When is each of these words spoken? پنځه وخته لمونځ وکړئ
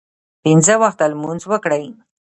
پنځه 0.43 0.73
وخته 0.83 1.05
لمونځ 1.11 1.41
وکړئ 1.47 1.85